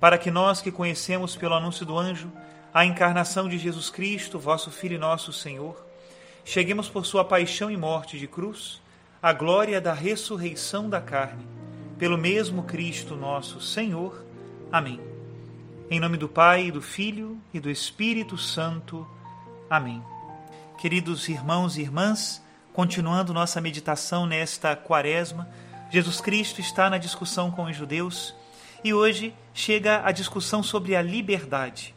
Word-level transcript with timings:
para 0.00 0.16
que 0.16 0.30
nós 0.30 0.62
que 0.62 0.72
conhecemos 0.72 1.36
pelo 1.36 1.54
anúncio 1.54 1.84
do 1.84 1.96
anjo 1.98 2.32
a 2.72 2.84
encarnação 2.84 3.48
de 3.48 3.58
Jesus 3.58 3.90
Cristo, 3.90 4.38
vosso 4.38 4.70
Filho 4.70 4.94
e 4.94 4.98
nosso 4.98 5.32
Senhor, 5.32 5.76
cheguemos 6.44 6.88
por 6.88 7.04
sua 7.04 7.24
paixão 7.24 7.70
e 7.70 7.76
morte 7.76 8.18
de 8.18 8.26
cruz 8.26 8.80
à 9.22 9.32
glória 9.32 9.80
da 9.80 9.92
ressurreição 9.92 10.88
da 10.88 11.00
carne, 11.00 11.46
pelo 11.98 12.16
mesmo 12.16 12.62
Cristo 12.62 13.14
nosso 13.14 13.60
Senhor. 13.60 14.24
Amém. 14.72 14.98
Em 15.90 16.00
nome 16.00 16.16
do 16.16 16.28
Pai, 16.28 16.70
do 16.70 16.80
Filho 16.80 17.38
e 17.52 17.60
do 17.60 17.68
Espírito 17.68 18.38
Santo. 18.38 19.06
Amém. 19.68 20.02
Queridos 20.78 21.28
irmãos 21.28 21.76
e 21.76 21.82
irmãs, 21.82 22.42
continuando 22.72 23.34
nossa 23.34 23.60
meditação 23.60 24.24
nesta 24.24 24.74
quaresma, 24.74 25.46
Jesus 25.90 26.20
Cristo 26.20 26.60
está 26.60 26.88
na 26.88 26.96
discussão 26.96 27.50
com 27.50 27.64
os 27.64 27.76
judeus 27.76 28.34
e 28.82 28.94
hoje 28.94 29.34
chega 29.52 30.02
a 30.04 30.12
discussão 30.12 30.62
sobre 30.62 30.96
a 30.96 31.02
liberdade. 31.02 31.94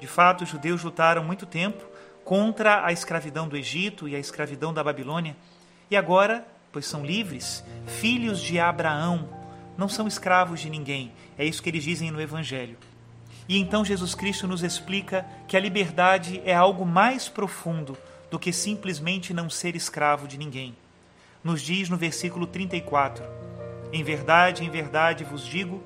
De 0.00 0.06
fato, 0.06 0.44
os 0.44 0.50
judeus 0.50 0.82
lutaram 0.82 1.24
muito 1.24 1.46
tempo 1.46 1.84
contra 2.24 2.84
a 2.84 2.92
escravidão 2.92 3.48
do 3.48 3.56
Egito 3.56 4.08
e 4.08 4.16
a 4.16 4.18
escravidão 4.18 4.72
da 4.72 4.82
Babilônia, 4.82 5.36
e 5.90 5.96
agora, 5.96 6.46
pois 6.72 6.86
são 6.86 7.04
livres, 7.04 7.64
filhos 7.86 8.40
de 8.40 8.58
Abraão, 8.58 9.28
não 9.76 9.88
são 9.88 10.06
escravos 10.06 10.60
de 10.60 10.70
ninguém. 10.70 11.12
É 11.36 11.44
isso 11.44 11.62
que 11.62 11.68
eles 11.68 11.84
dizem 11.84 12.10
no 12.10 12.20
Evangelho. 12.20 12.78
E 13.48 13.58
então 13.58 13.84
Jesus 13.84 14.14
Cristo 14.14 14.48
nos 14.48 14.62
explica 14.62 15.26
que 15.46 15.56
a 15.56 15.60
liberdade 15.60 16.40
é 16.44 16.54
algo 16.54 16.86
mais 16.86 17.28
profundo 17.28 17.96
do 18.30 18.38
que 18.38 18.52
simplesmente 18.52 19.34
não 19.34 19.50
ser 19.50 19.76
escravo 19.76 20.26
de 20.26 20.38
ninguém. 20.38 20.74
Nos 21.42 21.60
diz 21.60 21.90
no 21.90 21.96
versículo 21.96 22.46
34: 22.46 23.24
Em 23.92 24.02
verdade, 24.02 24.64
em 24.64 24.70
verdade 24.70 25.24
vos 25.24 25.44
digo 25.44 25.82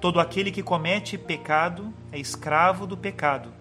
Todo 0.00 0.18
aquele 0.18 0.50
que 0.50 0.62
comete 0.62 1.18
pecado 1.18 1.92
é 2.10 2.18
escravo 2.18 2.86
do 2.86 2.96
pecado. 2.96 3.52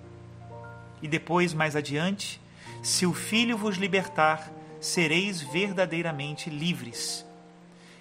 E 1.01 1.07
depois, 1.07 1.53
mais 1.53 1.75
adiante, 1.75 2.39
se 2.81 3.05
o 3.05 3.13
Filho 3.13 3.57
vos 3.57 3.75
libertar, 3.75 4.49
sereis 4.79 5.41
verdadeiramente 5.41 6.49
livres. 6.49 7.25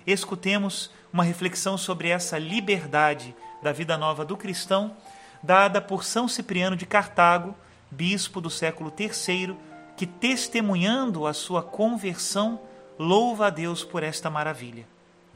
Escutemos 0.06 0.90
uma 1.12 1.24
reflexão 1.24 1.76
sobre 1.76 2.10
essa 2.10 2.38
liberdade 2.38 3.34
da 3.60 3.72
vida 3.72 3.98
nova 3.98 4.24
do 4.24 4.36
cristão, 4.36 4.96
dada 5.42 5.80
por 5.80 6.04
São 6.04 6.28
Cipriano 6.28 6.76
de 6.76 6.86
Cartago, 6.86 7.56
bispo 7.90 8.40
do 8.40 8.50
século 8.50 8.92
III, 8.96 9.56
que, 9.96 10.06
testemunhando 10.06 11.26
a 11.26 11.34
sua 11.34 11.60
conversão, 11.60 12.60
louva 12.96 13.48
a 13.48 13.50
Deus 13.50 13.82
por 13.82 14.04
esta 14.04 14.30
maravilha. 14.30 14.86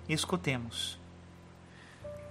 Escutemos. 0.09 1.02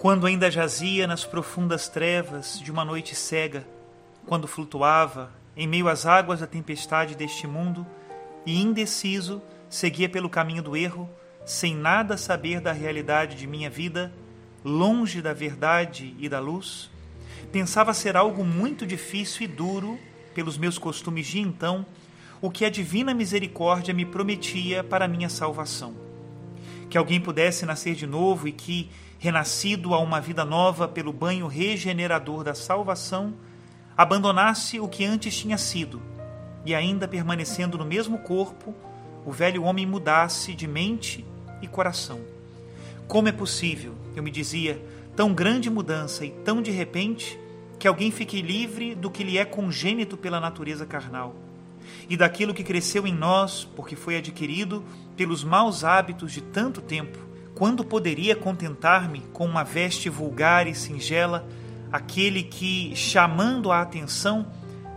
Quando 0.02 0.26
ainda 0.26 0.50
jazia 0.50 1.06
nas 1.06 1.26
profundas 1.26 1.88
trevas 1.88 2.60
de 2.60 2.72
uma 2.72 2.84
noite 2.84 3.14
cega, 3.14 3.68
quando 4.26 4.48
flutuava 4.48 5.32
em 5.56 5.68
meio 5.68 5.88
às 5.88 6.08
águas 6.08 6.40
da 6.40 6.48
tempestade 6.48 7.14
deste 7.14 7.46
mundo 7.46 7.86
e 8.44 8.60
indeciso 8.60 9.44
seguia 9.70 10.10
pelo 10.10 10.28
caminho 10.28 10.64
do 10.64 10.76
erro, 10.76 11.08
sem 11.46 11.76
nada 11.76 12.18
saber 12.18 12.60
da 12.60 12.72
realidade 12.72 13.36
de 13.36 13.46
minha 13.46 13.70
vida, 13.70 14.12
longe 14.66 15.22
da 15.22 15.34
verdade 15.34 16.16
e 16.18 16.28
da 16.28 16.40
luz, 16.40 16.90
pensava 17.52 17.94
ser 17.94 18.18
algo 18.18 18.44
muito 18.44 18.88
difícil 18.88 19.44
e 19.44 19.48
duro, 19.48 20.00
pelos 20.34 20.58
meus 20.58 20.80
costumes 20.80 21.28
de 21.28 21.40
então, 21.40 21.86
o 22.42 22.50
que 22.50 22.66
a 22.66 22.72
divina 22.72 23.14
misericórdia 23.14 23.94
me 23.94 24.04
prometia 24.04 24.84
para 24.84 25.08
minha 25.08 25.30
salvação. 25.30 25.94
Que 26.90 26.98
alguém 26.98 27.22
pudesse 27.22 27.68
nascer 27.68 27.94
de 27.94 28.08
novo 28.08 28.48
e 28.48 28.52
que, 28.52 28.90
renascido 29.22 29.94
a 29.94 30.00
uma 30.00 30.20
vida 30.20 30.44
nova 30.44 30.88
pelo 30.88 31.14
banho 31.14 31.46
regenerador 31.46 32.44
da 32.44 32.56
salvação, 32.56 33.36
abandonasse 33.96 34.80
o 34.80 34.88
que 34.88 35.06
antes 35.06 35.38
tinha 35.38 35.60
sido 35.60 36.02
e, 36.66 36.74
ainda 36.74 37.08
permanecendo 37.08 37.78
no 37.78 37.86
mesmo 37.86 38.18
corpo, 38.18 38.74
o 39.24 39.32
velho 39.32 39.62
homem 39.62 39.86
mudasse 39.86 40.56
de 40.56 40.68
mente 40.68 41.24
e 41.62 41.68
coração. 41.68 42.20
Como 43.08 43.28
é 43.28 43.32
possível, 43.32 43.94
eu 44.16 44.24
me 44.24 44.32
dizia, 44.32 44.84
tão 45.16 45.36
grande 45.36 45.70
mudança 45.70 46.26
e 46.26 46.32
tão 46.32 46.60
de 46.60 46.72
repente 46.72 47.40
que 47.78 47.88
alguém 47.88 48.10
fique 48.10 48.42
livre 48.42 48.96
do 48.96 49.12
que 49.12 49.24
lhe 49.24 49.38
é 49.38 49.46
congênito 49.46 50.18
pela 50.18 50.40
natureza 50.40 50.84
carnal 50.84 51.36
e 52.10 52.18
daquilo 52.18 52.56
que 52.56 52.64
cresceu 52.64 53.06
em 53.06 53.14
nós 53.14 53.70
porque 53.76 53.96
foi 53.96 54.18
adquirido 54.18 54.84
pelos 55.16 55.44
maus 55.44 55.84
hábitos 55.84 56.32
de 56.32 56.42
tanto 56.42 56.82
tempo 56.82 57.31
quando 57.62 57.86
poderia 57.86 58.36
contentar-me 58.36 59.20
com 59.32 59.46
uma 59.46 59.64
veste 59.64 60.10
vulgar 60.10 60.66
e 60.66 60.74
singela, 60.74 61.48
aquele 61.92 62.42
que, 62.42 62.96
chamando 62.96 63.72
a 63.72 63.82
atenção, 63.84 64.48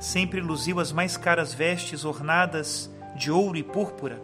sempre 0.01 0.41
luziu 0.41 0.81
as 0.81 0.91
mais 0.91 1.15
caras 1.15 1.53
vestes 1.53 2.07
ornadas 2.07 2.91
de 3.17 3.31
ouro 3.31 3.59
e 3.59 3.63
púrpura? 3.63 4.19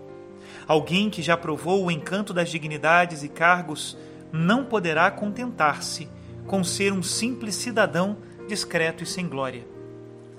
Alguém 0.67 1.11
que 1.11 1.21
já 1.21 1.37
provou 1.37 1.85
o 1.85 1.91
encanto 1.91 2.33
das 2.33 2.49
dignidades 2.49 3.23
e 3.23 3.29
cargos 3.29 3.95
não 4.33 4.65
poderá 4.65 5.11
contentar-se 5.11 6.09
com 6.47 6.65
ser 6.65 6.95
um 6.95 7.03
simples 7.03 7.55
cidadão 7.57 8.17
discreto 8.49 9.05
e 9.05 9.07
sem 9.07 9.29
glória. 9.29 9.69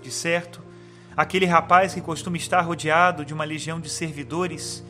De 0.02 0.10
certo, 0.10 0.60
aquele 1.16 1.46
rapaz 1.46 1.94
que 1.94 2.02
costuma 2.02 2.38
estar 2.38 2.62
rodeado 2.62 3.24
de 3.24 3.32
uma 3.32 3.44
legião 3.44 3.80
de 3.80 3.92
servidores 3.92 4.84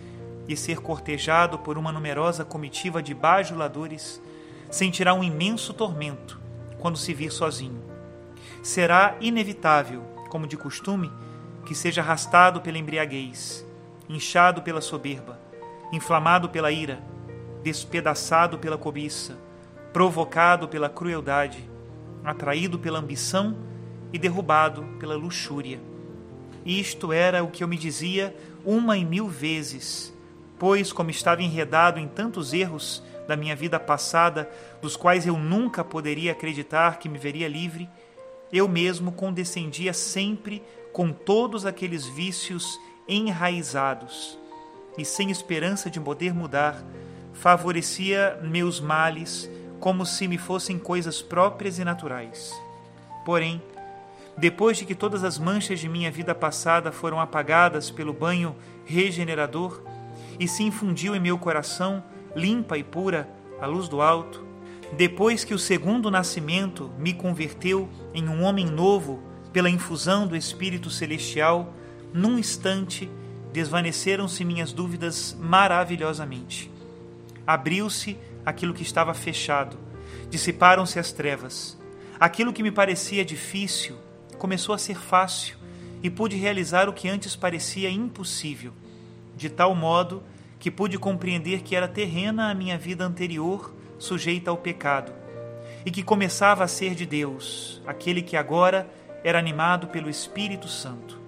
e 0.51 0.57
ser 0.57 0.79
cortejado 0.79 1.59
por 1.59 1.77
uma 1.77 1.91
numerosa 1.91 2.43
comitiva 2.43 3.01
de 3.01 3.13
bajuladores, 3.13 4.21
sentirá 4.69 5.13
um 5.13 5.23
imenso 5.23 5.73
tormento 5.73 6.39
quando 6.79 6.97
se 6.97 7.13
vir 7.13 7.31
sozinho. 7.31 7.81
Será 8.61 9.15
inevitável, 9.21 10.01
como 10.29 10.47
de 10.47 10.57
costume, 10.57 11.11
que 11.65 11.75
seja 11.75 12.01
arrastado 12.01 12.61
pela 12.61 12.77
embriaguez, 12.77 13.65
inchado 14.09 14.61
pela 14.61 14.81
soberba, 14.81 15.39
inflamado 15.91 16.49
pela 16.49 16.71
ira, 16.71 17.01
despedaçado 17.63 18.57
pela 18.57 18.77
cobiça, 18.77 19.37
provocado 19.93 20.67
pela 20.67 20.89
crueldade, 20.89 21.69
atraído 22.23 22.79
pela 22.79 22.99
ambição 22.99 23.55
e 24.11 24.17
derrubado 24.17 24.83
pela 24.99 25.15
luxúria. 25.15 25.79
Isto 26.65 27.11
era 27.11 27.43
o 27.43 27.49
que 27.49 27.63
eu 27.63 27.67
me 27.67 27.77
dizia 27.77 28.35
uma 28.63 28.97
e 28.97 29.03
mil 29.03 29.27
vezes 29.27 30.13
Pois, 30.61 30.93
como 30.93 31.09
estava 31.09 31.41
enredado 31.41 31.99
em 31.99 32.07
tantos 32.07 32.53
erros 32.53 33.01
da 33.27 33.35
minha 33.35 33.55
vida 33.55 33.79
passada, 33.79 34.47
dos 34.79 34.95
quais 34.95 35.25
eu 35.25 35.35
nunca 35.35 35.83
poderia 35.83 36.33
acreditar 36.33 36.99
que 36.99 37.09
me 37.09 37.17
veria 37.17 37.47
livre, 37.47 37.89
eu 38.53 38.67
mesmo 38.67 39.11
condescendia 39.11 39.91
sempre 39.91 40.61
com 40.93 41.11
todos 41.11 41.65
aqueles 41.65 42.05
vícios 42.05 42.79
enraizados 43.07 44.37
e 44.99 45.03
sem 45.03 45.31
esperança 45.31 45.89
de 45.89 45.99
poder 45.99 46.31
mudar, 46.31 46.85
favorecia 47.33 48.39
meus 48.43 48.79
males 48.79 49.49
como 49.79 50.05
se 50.05 50.27
me 50.27 50.37
fossem 50.37 50.77
coisas 50.77 51.23
próprias 51.23 51.79
e 51.79 51.83
naturais. 51.83 52.53
Porém, 53.25 53.59
depois 54.37 54.77
de 54.77 54.85
que 54.85 54.93
todas 54.93 55.23
as 55.23 55.39
manchas 55.39 55.79
de 55.79 55.89
minha 55.89 56.11
vida 56.11 56.35
passada 56.35 56.91
foram 56.91 57.19
apagadas 57.19 57.89
pelo 57.89 58.13
banho 58.13 58.55
regenerador 58.85 59.81
e 60.41 60.47
se 60.47 60.63
infundiu 60.63 61.15
em 61.15 61.19
meu 61.19 61.37
coração, 61.37 62.03
limpa 62.35 62.75
e 62.75 62.83
pura, 62.83 63.29
a 63.61 63.67
luz 63.67 63.87
do 63.87 64.01
alto, 64.01 64.43
depois 64.97 65.43
que 65.43 65.53
o 65.53 65.59
segundo 65.59 66.09
nascimento 66.09 66.91
me 66.97 67.13
converteu 67.13 67.87
em 68.11 68.27
um 68.27 68.41
homem 68.41 68.65
novo 68.65 69.21
pela 69.53 69.69
infusão 69.69 70.25
do 70.25 70.35
Espírito 70.35 70.89
Celestial, 70.89 71.71
num 72.11 72.39
instante 72.39 73.07
desvaneceram-se 73.53 74.43
minhas 74.43 74.73
dúvidas 74.73 75.37
maravilhosamente. 75.39 76.71
Abriu-se 77.45 78.17
aquilo 78.43 78.73
que 78.73 78.81
estava 78.81 79.13
fechado, 79.13 79.77
dissiparam-se 80.31 80.97
as 80.97 81.11
trevas. 81.11 81.77
Aquilo 82.19 82.51
que 82.51 82.63
me 82.63 82.71
parecia 82.71 83.23
difícil 83.23 83.95
começou 84.39 84.73
a 84.73 84.79
ser 84.79 84.97
fácil 84.97 85.55
e 86.01 86.09
pude 86.09 86.35
realizar 86.35 86.89
o 86.89 86.93
que 86.93 87.07
antes 87.07 87.35
parecia 87.35 87.91
impossível, 87.91 88.73
de 89.37 89.47
tal 89.47 89.75
modo 89.75 90.23
que 90.61 90.69
pude 90.69 90.99
compreender 90.99 91.63
que 91.63 91.75
era 91.75 91.87
terrena 91.87 92.51
a 92.51 92.53
minha 92.53 92.77
vida 92.77 93.03
anterior, 93.03 93.73
sujeita 93.97 94.51
ao 94.51 94.57
pecado, 94.57 95.11
e 95.83 95.89
que 95.89 96.03
começava 96.03 96.63
a 96.63 96.67
ser 96.67 96.93
de 96.93 97.03
Deus, 97.03 97.81
aquele 97.83 98.21
que 98.21 98.37
agora 98.37 98.87
era 99.23 99.39
animado 99.39 99.87
pelo 99.87 100.07
Espírito 100.07 100.67
Santo. 100.67 101.19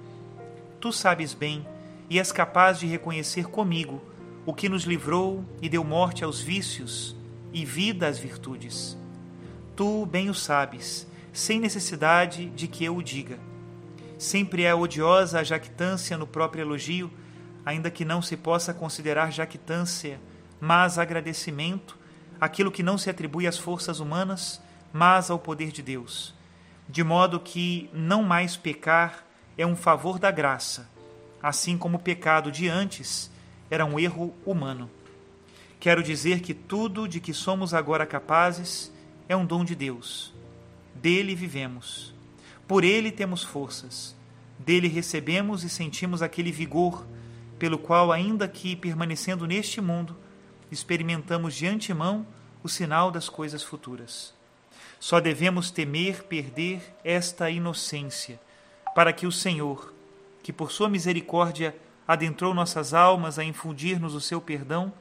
Tu 0.79 0.91
sabes 0.91 1.33
bem 1.33 1.65
e 2.11 2.19
és 2.19 2.31
capaz 2.31 2.77
de 2.77 2.85
reconhecer 2.85 3.47
comigo 3.47 3.99
o 4.45 4.53
que 4.53 4.69
nos 4.69 4.83
livrou 4.83 5.43
e 5.59 5.67
deu 5.67 5.83
morte 5.83 6.23
aos 6.23 6.39
vícios 6.39 7.15
e 7.51 7.65
vida 7.65 8.05
às 8.05 8.19
virtudes. 8.19 8.95
Tu 9.75 10.05
bem 10.05 10.29
o 10.29 10.33
sabes, 10.35 11.07
sem 11.31 11.59
necessidade 11.59 12.51
de 12.51 12.67
que 12.67 12.85
eu 12.85 12.97
o 12.97 13.01
diga. 13.01 13.39
Sempre 14.15 14.63
é 14.63 14.75
odiosa 14.75 15.39
a 15.39 15.43
jactância 15.43 16.19
no 16.19 16.27
próprio 16.27 16.61
elogio, 16.61 17.09
ainda 17.65 17.89
que 17.89 18.05
não 18.05 18.21
se 18.21 18.35
possa 18.35 18.73
considerar 18.73 19.31
jactância, 19.31 20.19
mas 20.59 20.97
agradecimento, 20.97 21.97
aquilo 22.39 22.71
que 22.71 22.83
não 22.83 22.97
se 22.97 23.09
atribui 23.09 23.47
às 23.47 23.57
forças 23.57 23.99
humanas, 23.99 24.61
mas 24.91 25.29
ao 25.29 25.39
poder 25.39 25.71
de 25.71 25.81
Deus. 25.81 26.33
De 26.87 27.03
modo 27.03 27.39
que 27.39 27.89
não 27.93 28.23
mais 28.23 28.57
pecar 28.57 29.25
é 29.57 29.65
um 29.65 29.75
favor 29.75 30.19
da 30.19 30.31
graça, 30.31 30.89
assim 31.41 31.77
como 31.77 31.97
o 31.97 32.01
pecado 32.01 32.51
de 32.51 32.67
antes 32.67 33.31
era 33.69 33.85
um 33.85 33.99
erro 33.99 34.33
humano. 34.45 34.89
Quero 35.79 36.03
dizer 36.03 36.39
que 36.41 36.53
tudo 36.53 37.07
de 37.07 37.19
que 37.19 37.33
somos 37.33 37.73
agora 37.73 38.05
capazes 38.05 38.91
é 39.27 39.35
um 39.35 39.45
dom 39.45 39.65
de 39.65 39.75
Deus. 39.75 40.33
Dele 40.95 41.35
vivemos. 41.35 42.13
Por 42.67 42.83
ele 42.83 43.11
temos 43.11 43.43
forças. 43.43 44.15
Dele 44.57 44.87
recebemos 44.87 45.63
e 45.63 45.69
sentimos 45.69 46.21
aquele 46.21 46.51
vigor 46.51 47.05
pelo 47.57 47.77
qual, 47.77 48.11
ainda 48.11 48.47
que 48.47 48.75
permanecendo 48.75 49.47
neste 49.47 49.79
mundo, 49.79 50.15
experimentamos 50.71 51.53
de 51.55 51.67
antemão 51.67 52.25
o 52.63 52.69
sinal 52.69 53.11
das 53.11 53.29
coisas 53.29 53.61
futuras. 53.61 54.33
Só 54.99 55.19
devemos 55.19 55.69
temer 55.69 56.23
perder 56.23 56.81
esta 57.03 57.49
inocência, 57.49 58.39
para 58.95 59.11
que 59.11 59.27
o 59.27 59.31
Senhor, 59.31 59.93
que 60.41 60.53
por 60.53 60.71
sua 60.71 60.89
misericórdia 60.89 61.75
adentrou 62.07 62.53
nossas 62.53 62.93
almas 62.93 63.37
a 63.37 63.43
infundir-nos 63.43 64.13
o 64.13 64.21
seu 64.21 64.41
perdão, 64.41 64.93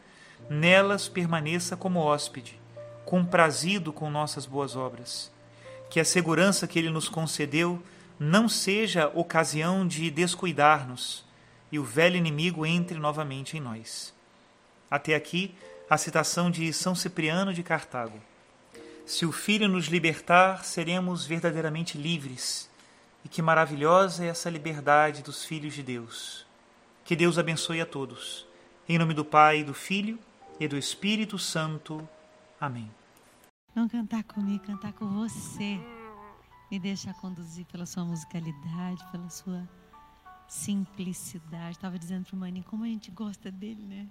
nelas 0.49 1.09
permaneça 1.09 1.77
como 1.77 2.01
hóspede, 2.01 2.61
comprazido 3.05 3.93
com 3.93 4.11
nossas 4.11 4.47
boas 4.47 4.77
obras. 4.77 5.31
Que 5.89 6.01
a 6.01 6.05
segurança 6.05 6.67
que 6.67 6.79
ele 6.79 6.91
nos 6.91 7.09
concedeu 7.09 7.83
não 8.19 8.49
seja 8.49 9.11
ocasião 9.15 9.87
de 9.87 10.11
descuidar-nos 10.11 11.25
e 11.73 11.79
o 11.79 11.85
velho 11.85 12.17
inimigo 12.17 12.67
entre 12.67 12.99
novamente 12.99 13.57
em 13.57 13.61
nós. 13.61 14.15
Até 14.91 15.15
aqui, 15.15 15.55
a 15.89 15.97
citação 15.97 16.51
de 16.51 16.71
São 16.71 16.95
Cipriano 16.95 17.55
de 17.55 17.63
Cartago. 17.63 18.21
Se 19.07 19.25
o 19.25 19.33
Filho 19.33 19.69
nos 19.69 19.87
libertar, 19.87 20.65
seremos 20.65 21.25
verdadeiramente 21.25 21.97
livres 21.97 22.71
e 23.25 23.29
que 23.29 23.41
maravilhosa 23.41 24.25
é 24.25 24.29
essa 24.29 24.51
liberdade 24.51 25.23
dos 25.23 25.45
filhos 25.45 25.73
de 25.73 25.83
Deus. 25.83 26.47
Que 27.05 27.17
Deus 27.17 27.39
abençoe 27.39 27.81
a 27.81 27.87
todos. 27.87 28.47
Em 28.89 28.99
nome 28.99 29.15
do 29.15 29.25
Pai, 29.25 29.65
do 29.65 29.73
Filho 29.73 30.19
e 30.61 30.69
do 30.69 30.77
Espírito 30.77 31.39
Santo. 31.39 32.07
Amém. 32.61 32.91
Não 33.75 33.89
cantar 33.89 34.23
comigo, 34.25 34.65
cantar 34.65 34.93
com 34.93 35.09
você. 35.09 35.81
Me 36.71 36.79
deixar 36.79 37.15
conduzir 37.15 37.65
pela 37.67 37.87
sua 37.87 38.05
musicalidade, 38.05 39.05
pela 39.11 39.29
sua 39.31 39.67
simplicidade. 40.53 41.77
Estava 41.77 41.99
dizendo 41.99 42.27
para 42.27 42.37
o 42.37 42.39
Maninho 42.39 42.65
como 42.65 42.85
a 42.85 42.87
gente 42.87 43.11
gosta 43.11 43.51
dele, 43.51 43.83
né? 43.87 44.07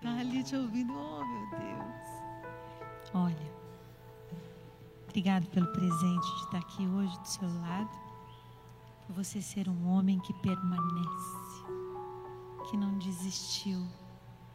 Tá 0.00 0.20
ali 0.20 0.42
te 0.44 0.54
ouvindo, 0.54 0.92
oh 0.92 1.24
meu 1.24 1.50
Deus. 1.50 3.12
Olha, 3.12 3.52
obrigado 5.08 5.46
pelo 5.48 5.66
presente 5.72 6.26
de 6.26 6.44
estar 6.44 6.58
aqui 6.58 6.86
hoje 6.86 7.18
do 7.18 7.26
seu 7.26 7.48
lado 7.60 7.90
por 9.06 9.16
você 9.16 9.42
ser 9.42 9.68
um 9.68 9.88
homem 9.88 10.20
que 10.20 10.32
permanece, 10.34 11.64
que 12.70 12.76
não 12.76 12.96
desistiu, 12.98 13.84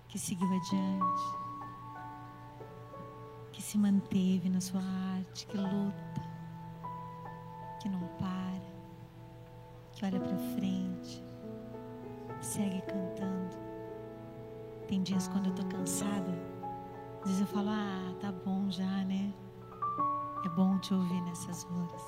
que 0.07 0.17
seguiu 0.17 0.47
adiante, 0.47 1.23
que 3.51 3.61
se 3.61 3.77
manteve 3.77 4.49
na 4.49 4.61
sua 4.61 4.81
arte, 4.81 5.45
que 5.47 5.57
luta, 5.57 6.21
que 7.81 7.89
não 7.89 8.07
para, 8.17 8.61
que 9.93 10.05
olha 10.05 10.19
para 10.19 10.37
frente, 10.55 10.80
segue 12.51 12.81
cantando. 12.81 13.55
Tem 14.87 15.01
dias 15.01 15.27
quando 15.29 15.47
eu 15.47 15.55
tô 15.55 15.63
cansada, 15.65 16.37
às 17.21 17.27
vezes 17.27 17.41
eu 17.41 17.47
falo, 17.47 17.69
ah, 17.69 18.13
tá 18.19 18.31
bom 18.31 18.69
já, 18.69 19.05
né? 19.05 19.33
É 20.43 20.49
bom 20.49 20.77
te 20.79 20.93
ouvir 20.93 21.21
nessas 21.21 21.65
horas. 21.65 22.01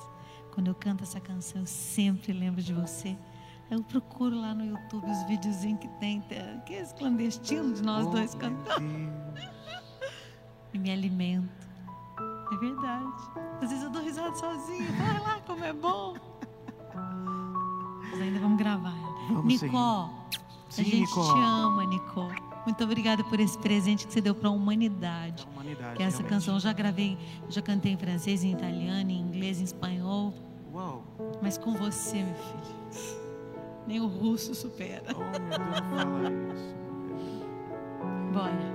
Quando 0.52 0.68
eu 0.68 0.74
canto 0.74 1.02
essa 1.02 1.18
canção, 1.18 1.62
eu 1.62 1.66
sempre 1.66 2.32
lembro 2.32 2.60
de 2.60 2.74
você. 2.74 3.16
Eu 3.70 3.82
procuro 3.82 4.38
lá 4.38 4.54
no 4.54 4.66
YouTube 4.66 5.10
os 5.10 5.22
videozinhos 5.24 5.80
que 5.80 5.88
tem, 5.98 6.20
que 6.66 6.74
é 6.74 6.82
esse 6.82 6.94
clandestino 6.94 7.72
de 7.72 7.82
nós 7.82 8.06
oh, 8.06 8.10
dois 8.10 8.34
cantando. 8.34 8.84
e 10.74 10.78
me 10.78 10.90
alimento. 10.90 11.66
É 12.52 12.56
verdade. 12.58 13.12
Às 13.62 13.70
vezes 13.70 13.82
eu 13.82 13.90
dou 13.90 14.02
risada 14.02 14.36
sozinha. 14.36 14.92
Vai 14.92 15.20
lá 15.20 15.40
como 15.40 15.64
é 15.64 15.72
bom. 15.72 16.14
Mas 18.10 18.20
ainda 18.20 18.38
vamos 18.40 18.58
gravar. 18.58 19.14
Vamos 19.28 19.62
Nicó, 19.62 20.10
a 20.80 20.84
gente 20.84 20.96
Nicó. 20.96 21.32
te 21.32 21.38
ama, 21.40 21.84
Nicó. 21.86 22.28
Muito 22.64 22.82
obrigada 22.82 23.22
por 23.24 23.38
esse 23.40 23.58
presente 23.58 24.06
que 24.06 24.12
você 24.12 24.20
deu 24.20 24.34
para 24.34 24.48
a 24.48 24.52
humanidade. 24.52 25.46
humanidade. 25.52 25.96
Que 25.96 26.02
essa 26.02 26.18
realmente. 26.18 26.30
canção 26.34 26.54
eu 26.54 26.60
já 26.60 26.72
gravei, 26.72 27.18
já 27.48 27.60
cantei 27.60 27.92
em 27.92 27.96
francês, 27.98 28.42
em 28.42 28.52
italiano, 28.52 29.10
em 29.10 29.20
inglês, 29.20 29.60
em 29.60 29.64
espanhol. 29.64 30.32
Uau. 30.72 31.04
Mas 31.42 31.58
com 31.58 31.74
você, 31.74 32.22
meu 32.22 32.34
filho, 32.34 33.18
nem 33.86 34.00
o 34.00 34.06
russo 34.06 34.54
supera. 34.54 35.04
Oh, 35.14 35.18
meu 35.20 35.30
Deus, 35.30 35.56
fala 35.90 36.30
isso. 36.54 36.74
Bora. 38.32 38.74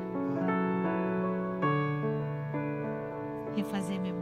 Refazer 3.56 4.00
memórias. 4.00 4.19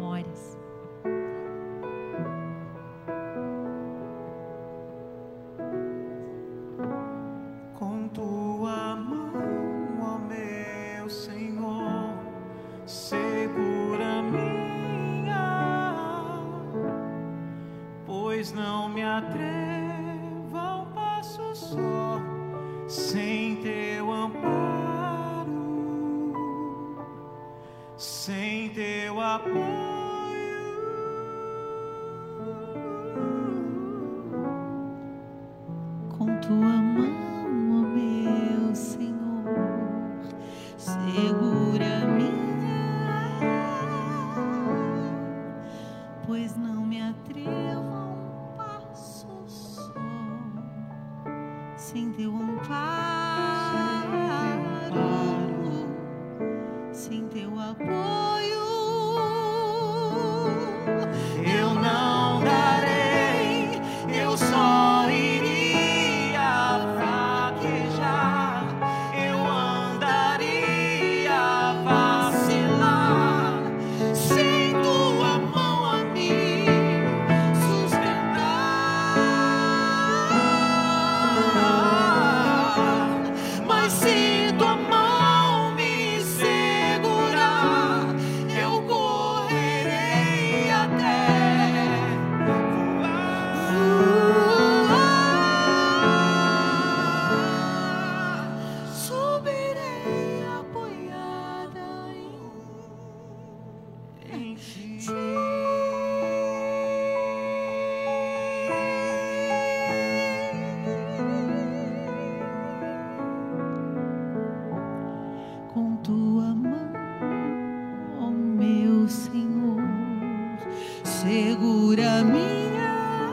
segura 121.37 122.23
minha 122.23 123.31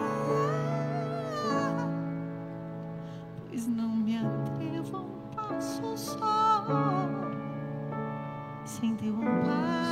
pois 3.48 3.66
não 3.66 3.88
me 3.88 4.18
atrevo 4.18 4.98
um 4.98 5.34
passo 5.34 5.96
só 5.96 7.08
sem 8.66 8.94
teu 8.96 9.14
amparo, 9.14 9.84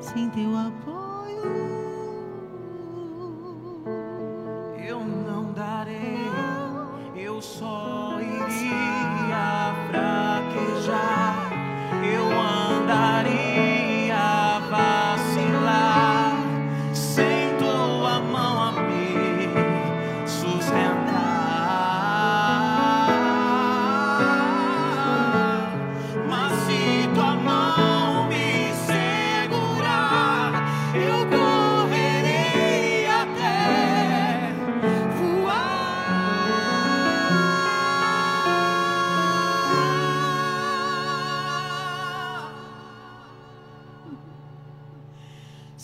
sem 0.00 0.30
teu 0.30 0.56
apoio. 0.56 1.83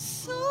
So 0.00 0.49